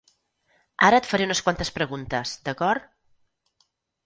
[0.87, 2.89] Ara et faré unes quantes preguntes, d'acord?